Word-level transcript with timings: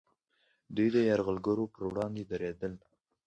دوی 0.75 0.87
د 0.95 0.97
یرغلګرو 1.09 1.71
پر 1.73 1.83
وړاندې 1.89 2.23
دریدل 2.31 2.73